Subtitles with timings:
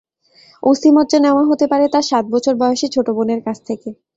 [0.63, 3.89] অস্থিমজ্জা নেওয়া হতে পারে তাঁর সাত বছর বয়সী ছোট বোনের কাছ থেকে।